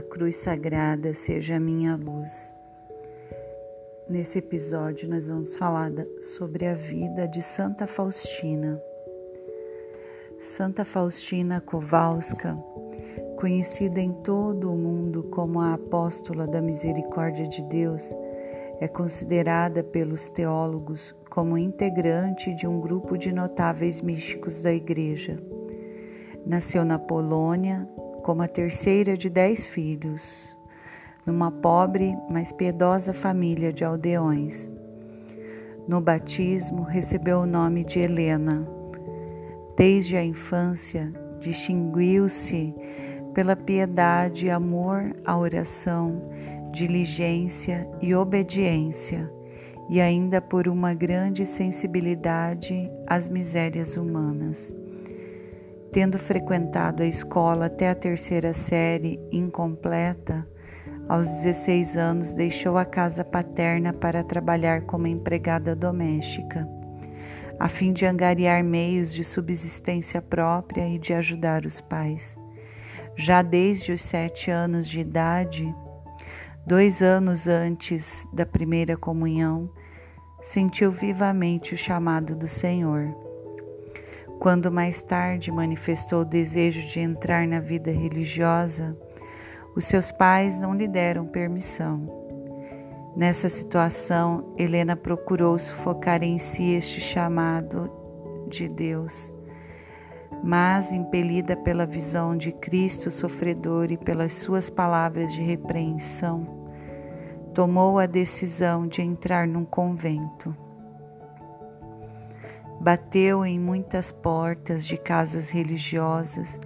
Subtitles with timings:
[0.00, 2.32] a cruz sagrada seja a minha luz.
[4.08, 5.92] Nesse episódio, nós vamos falar
[6.22, 8.80] sobre a vida de Santa Faustina.
[10.40, 12.56] Santa Faustina Kowalska,
[13.36, 18.10] conhecida em todo o mundo como a apóstola da misericórdia de Deus,
[18.80, 25.38] é considerada pelos teólogos como integrante de um grupo de notáveis místicos da Igreja.
[26.46, 27.86] Nasceu na Polônia
[28.20, 30.56] como a terceira de dez filhos,
[31.26, 34.70] numa pobre, mas piedosa família de aldeões.
[35.86, 38.66] No batismo, recebeu o nome de Helena.
[39.76, 42.74] Desde a infância, distinguiu-se
[43.34, 46.22] pela piedade, amor à oração,
[46.72, 49.30] diligência e obediência,
[49.88, 54.72] e ainda por uma grande sensibilidade às misérias humanas.
[55.92, 60.46] Tendo frequentado a escola até a terceira série incompleta,
[61.08, 66.68] aos 16 anos deixou a casa paterna para trabalhar como empregada doméstica,
[67.58, 72.38] a fim de angariar meios de subsistência própria e de ajudar os pais.
[73.16, 75.74] Já desde os sete anos de idade,
[76.64, 79.68] dois anos antes da primeira comunhão,
[80.40, 83.29] sentiu vivamente o chamado do Senhor
[84.40, 88.96] quando mais tarde manifestou o desejo de entrar na vida religiosa,
[89.76, 92.06] os seus pais não lhe deram permissão.
[93.14, 97.90] Nessa situação, Helena procurou sufocar em si este chamado
[98.48, 99.30] de Deus,
[100.42, 106.46] mas, impelida pela visão de Cristo sofredor e pelas suas palavras de repreensão,
[107.52, 110.56] tomou a decisão de entrar num convento.
[112.80, 116.58] Bateu em muitas portas de casas religiosas,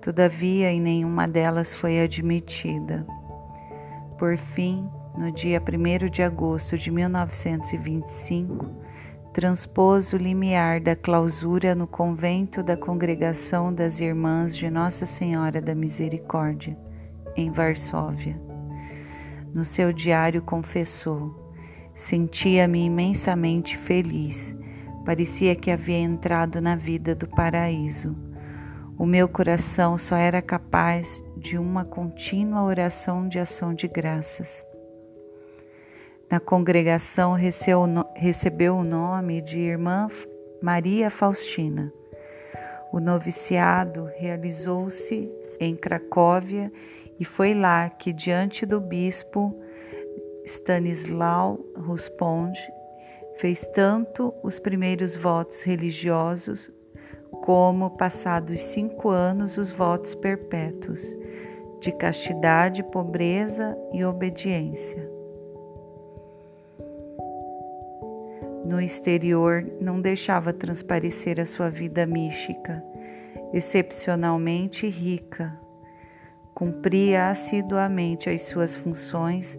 [0.00, 3.06] todavia em nenhuma delas foi admitida.
[4.18, 8.70] Por fim, no dia 1 de agosto de 1925,
[9.34, 15.74] transpôs o limiar da clausura no convento da Congregação das Irmãs de Nossa Senhora da
[15.74, 16.74] Misericórdia,
[17.36, 18.40] em Varsóvia.
[19.52, 21.52] No seu diário confessou:
[21.94, 24.56] Sentia-me imensamente feliz
[25.04, 28.16] Parecia que havia entrado na vida do paraíso.
[28.98, 34.64] O meu coração só era capaz de uma contínua oração de ação de graças.
[36.30, 37.34] Na congregação
[38.14, 40.08] recebeu o nome de Irmã
[40.62, 41.92] Maria Faustina.
[42.90, 46.72] O noviciado realizou-se em Cracóvia
[47.20, 49.54] e foi lá que, diante do bispo
[50.44, 52.60] Stanislau Rusponde,
[53.36, 56.70] Fez tanto os primeiros votos religiosos,
[57.42, 61.02] como, passados cinco anos, os votos perpétuos,
[61.80, 65.10] de castidade, pobreza e obediência.
[68.64, 72.82] No exterior, não deixava transparecer a sua vida mística,
[73.52, 75.52] excepcionalmente rica.
[76.54, 79.58] Cumpria assiduamente as suas funções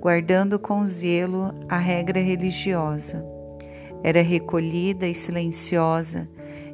[0.00, 3.22] guardando com zelo a regra religiosa.
[4.02, 6.26] Era recolhida e silenciosa,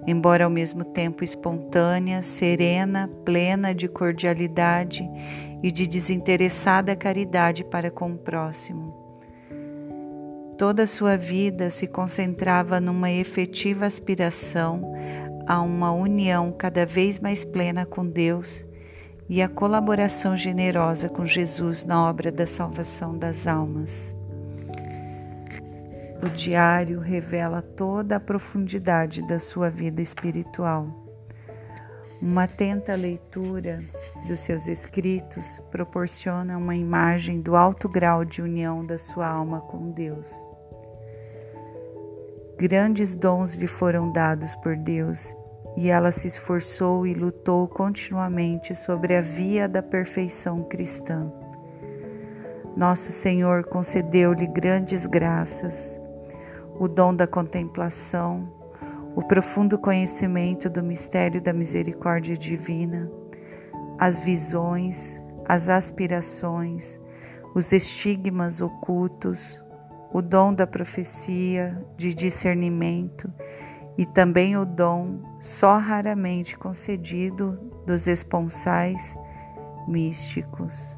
[0.06, 5.02] embora ao mesmo tempo espontânea, serena, plena de cordialidade
[5.60, 8.94] e de desinteressada caridade para com o próximo.
[10.56, 14.94] Toda a sua vida se concentrava numa efetiva aspiração
[15.46, 18.64] a uma união cada vez mais plena com Deus
[19.28, 24.14] e a colaboração generosa com Jesus na obra da salvação das almas.
[26.22, 30.86] O diário revela toda a profundidade da sua vida espiritual.
[32.22, 33.78] Uma atenta leitura
[34.26, 39.90] dos seus escritos proporciona uma imagem do alto grau de união da sua alma com
[39.90, 40.32] Deus.
[42.56, 45.36] Grandes dons lhe foram dados por Deus
[45.76, 51.30] e ela se esforçou e lutou continuamente sobre a via da perfeição cristã.
[52.74, 56.00] Nosso Senhor concedeu-lhe grandes graças,
[56.78, 58.52] o dom da contemplação,
[59.14, 63.10] o profundo conhecimento do mistério da misericórdia divina,
[63.98, 67.00] as visões, as aspirações,
[67.54, 69.62] os estigmas ocultos,
[70.12, 73.32] o dom da profecia, de discernimento
[73.98, 79.16] e também o dom, só raramente concedido, dos esponsais
[79.88, 80.96] místicos.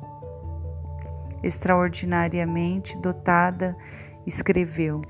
[1.43, 3.77] Extraordinariamente dotada,
[4.27, 5.03] escreveu: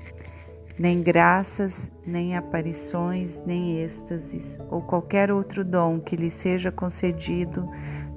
[0.77, 7.67] nem graças, nem aparições, nem êxtases, ou qualquer outro dom que lhe seja concedido,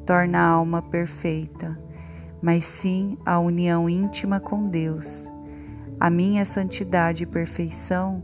[0.04, 1.78] torna a alma perfeita,
[2.42, 5.28] mas sim a união íntima com Deus.
[5.98, 8.22] A minha santidade e perfeição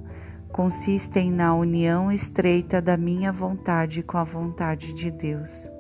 [0.59, 5.71] consistem na união estreita da minha vontade com a vontade de Deus.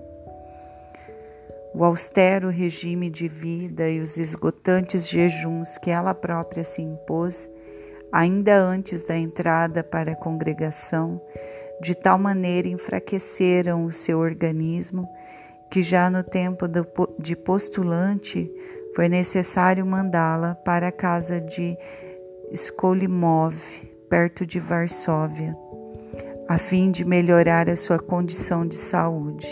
[1.74, 7.50] O austero regime de vida e os esgotantes jejuns que ela própria se impôs,
[8.12, 11.20] ainda antes da entrada para a congregação,
[11.82, 15.08] de tal maneira enfraqueceram o seu organismo
[15.72, 16.66] que já no tempo
[17.18, 18.48] de postulante
[18.94, 21.76] foi necessário mandá-la para a casa de
[22.52, 23.56] Skolimov,
[24.08, 25.56] perto de Varsóvia,
[26.48, 29.48] a fim de melhorar a sua condição de saúde.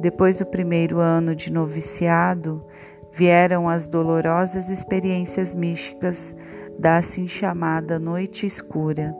[0.00, 2.64] Depois do primeiro ano de noviciado,
[3.12, 6.34] vieram as dolorosas experiências místicas
[6.78, 9.14] da assim chamada noite escura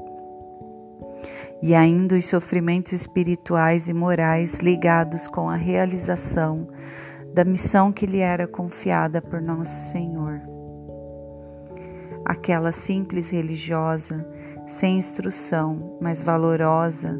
[1.63, 6.69] e ainda os sofrimentos espirituais e morais ligados com a realização
[7.33, 10.56] da missão que lhe era confiada por Nosso Senhor.
[12.27, 14.29] Aquela simples religiosa,
[14.67, 17.19] sem instrução, mas valorosa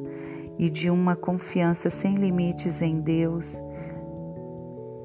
[0.59, 3.59] e de uma confiança sem limites em Deus,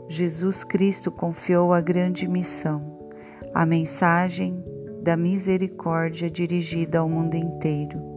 [0.10, 3.00] Jesus Cristo confiou a grande missão,
[3.54, 4.62] a mensagem
[5.02, 8.12] da misericórdia dirigida ao mundo inteiro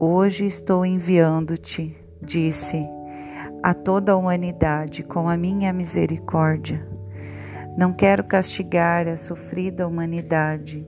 [0.00, 2.86] Hoje estou enviando-te, disse,
[3.60, 6.88] a toda a humanidade com a minha misericórdia.
[7.78, 10.84] Não quero castigar a sofrida humanidade,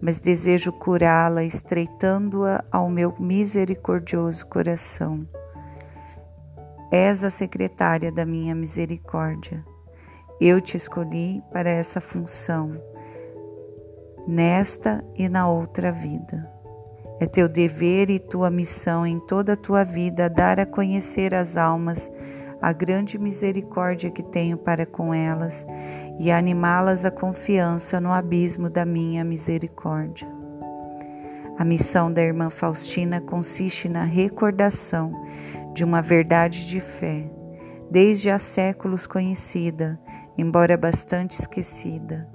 [0.00, 5.28] mas desejo curá-la, estreitando-a ao meu misericordioso coração.
[6.90, 9.62] És a secretária da minha misericórdia.
[10.40, 12.80] Eu te escolhi para essa função,
[14.26, 16.50] nesta e na outra vida.
[17.20, 21.58] É teu dever e tua missão em toda a tua vida dar a conhecer às
[21.58, 22.10] almas
[22.62, 25.66] a grande misericórdia que tenho para com elas
[26.20, 30.28] e animá-las à confiança no abismo da minha misericórdia.
[31.58, 35.12] A missão da irmã Faustina consiste na recordação
[35.74, 37.28] de uma verdade de fé,
[37.90, 39.98] desde há séculos conhecida,
[40.38, 42.28] embora bastante esquecida,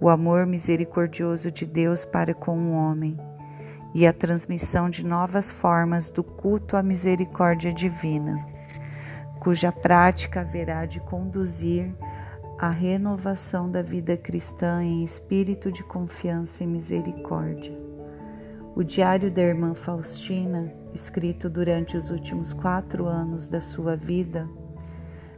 [0.00, 3.16] o amor misericordioso de Deus para com o homem
[3.94, 8.44] e a transmissão de novas formas do culto à misericórdia divina,
[9.48, 11.90] cuja prática haverá de conduzir
[12.58, 17.72] à renovação da vida cristã em espírito de confiança e misericórdia.
[18.76, 24.46] O Diário da Irmã Faustina, escrito durante os últimos quatro anos da sua vida,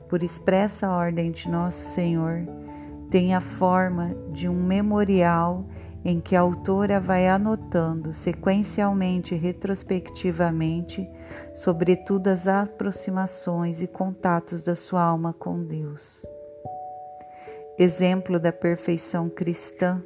[0.08, 2.40] por expressa ordem de Nosso Senhor,
[3.12, 5.64] tem a forma de um memorial
[6.04, 11.08] em que a autora vai anotando sequencialmente e retrospectivamente,
[11.54, 16.24] sobretudo as aproximações e contatos da sua alma com Deus.
[17.78, 20.02] Exemplo da perfeição cristã,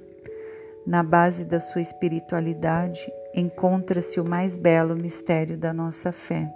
[0.87, 6.53] na base da sua espiritualidade encontra-se o mais belo mistério da nossa fé,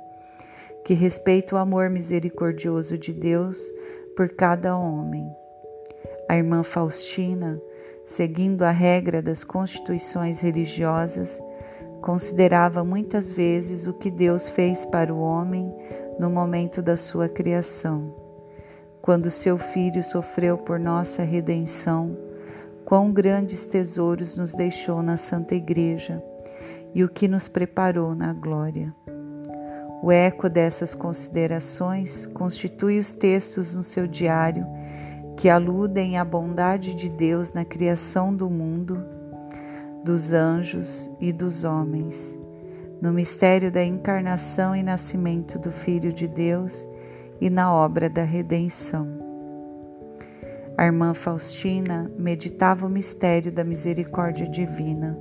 [0.85, 3.59] que respeita o amor misericordioso de Deus
[4.17, 5.29] por cada homem.
[6.29, 7.61] A irmã Faustina
[8.09, 11.39] seguindo a regra das constituições religiosas,
[12.01, 15.71] considerava muitas vezes o que Deus fez para o homem
[16.19, 18.15] no momento da sua criação.
[19.03, 22.17] Quando seu filho sofreu por nossa redenção,
[22.83, 26.23] quão grandes tesouros nos deixou na Santa Igreja
[26.95, 28.93] e o que nos preparou na glória.
[30.03, 34.67] O eco dessas considerações constitui os textos no seu diário
[35.39, 39.07] que aludem à bondade de Deus na criação do mundo,
[40.05, 42.37] dos anjos e dos homens,
[43.01, 46.89] no mistério da encarnação e nascimento do Filho de Deus
[47.41, 49.07] e na obra da redenção.
[50.77, 55.17] A irmã Faustina meditava o mistério da misericórdia divina,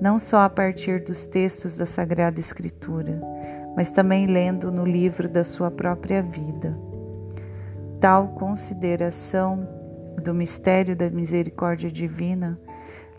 [0.00, 3.20] não só a partir dos textos da Sagrada Escritura,
[3.76, 6.76] mas também lendo no livro da sua própria vida
[8.04, 9.66] Tal consideração
[10.22, 12.60] do mistério da misericórdia divina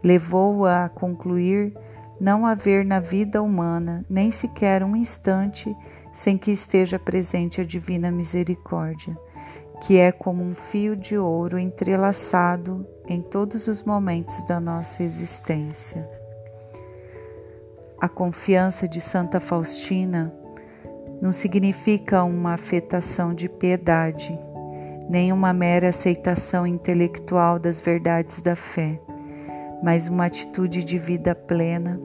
[0.04, 1.76] levou-a a concluir
[2.22, 5.76] não haver na vida humana nem sequer um instante
[6.14, 9.18] sem que esteja presente a divina misericórdia,
[9.82, 16.08] que é como um fio de ouro entrelaçado em todos os momentos da nossa existência.
[18.00, 20.32] A confiança de Santa Faustina
[21.20, 24.38] não significa uma afetação de piedade
[25.10, 29.00] nem uma mera aceitação intelectual das verdades da fé,
[29.84, 32.00] mas uma atitude de vida plena,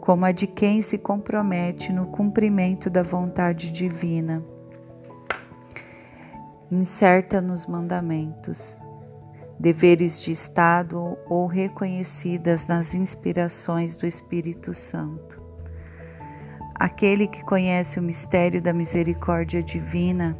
[0.00, 4.42] como a de quem se compromete no cumprimento da vontade divina.
[6.70, 8.76] incerta nos mandamentos,
[9.58, 15.40] deveres de Estado ou reconhecidas nas inspirações do Espírito Santo.
[16.74, 20.36] Aquele que conhece o mistério da misericórdia divina,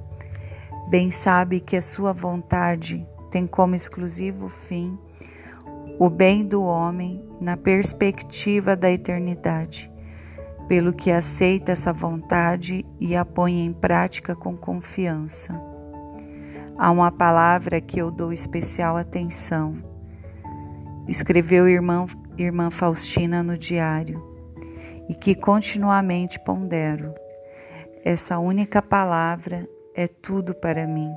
[0.88, 4.98] bem sabe que a sua vontade tem como exclusivo fim
[5.98, 9.90] o bem do homem na perspectiva da eternidade,
[10.66, 15.54] pelo que aceita essa vontade e a põe em prática com confiança.
[16.76, 19.76] Há uma palavra que eu dou especial atenção.
[21.06, 24.20] Escreveu irmã, irmã Faustina no diário
[25.08, 27.14] e que continuamente pondero.
[28.04, 31.10] Essa única palavra é tudo para mim.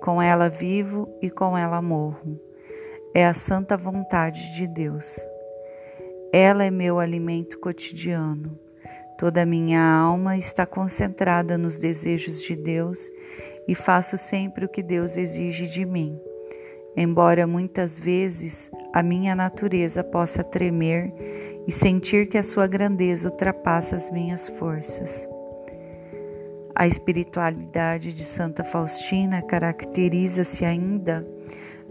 [0.00, 2.40] Com ela vivo e com ela morro
[3.14, 5.20] é a santa vontade de Deus.
[6.32, 8.58] Ela é meu alimento cotidiano.
[9.18, 12.98] Toda a minha alma está concentrada nos desejos de Deus
[13.68, 16.18] e faço sempre o que Deus exige de mim.
[16.96, 21.12] Embora muitas vezes a minha natureza possa tremer
[21.66, 25.28] e sentir que a sua grandeza ultrapassa as minhas forças.
[26.74, 31.26] A espiritualidade de Santa Faustina caracteriza-se ainda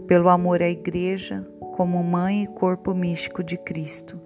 [0.08, 1.46] pelo amor à Igreja
[1.76, 4.20] como mãe e corpo místico de Cristo,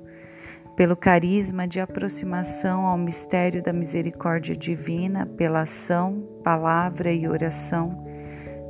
[0.74, 8.02] pelo carisma de aproximação ao mistério da misericórdia divina, pela ação, palavra e oração,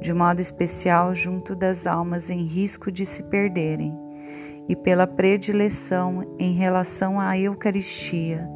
[0.00, 3.96] de modo especial junto das almas em risco de se perderem,
[4.68, 8.48] e pela predileção em relação à Eucaristia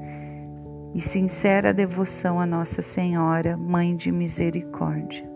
[0.94, 5.29] e sincera devoção a Nossa Senhora, Mãe de Misericórdia.